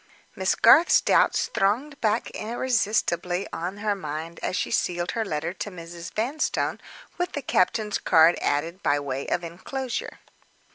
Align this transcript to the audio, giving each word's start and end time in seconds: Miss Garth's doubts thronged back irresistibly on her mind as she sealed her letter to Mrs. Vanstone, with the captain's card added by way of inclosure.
Miss 0.35 0.55
Garth's 0.55 0.99
doubts 0.99 1.51
thronged 1.53 2.01
back 2.01 2.31
irresistibly 2.31 3.47
on 3.53 3.77
her 3.77 3.93
mind 3.93 4.39
as 4.41 4.55
she 4.55 4.71
sealed 4.71 5.11
her 5.11 5.23
letter 5.23 5.53
to 5.53 5.69
Mrs. 5.69 6.11
Vanstone, 6.15 6.81
with 7.19 7.33
the 7.33 7.43
captain's 7.43 7.99
card 7.99 8.35
added 8.41 8.81
by 8.81 8.99
way 8.99 9.27
of 9.27 9.43
inclosure. 9.43 10.17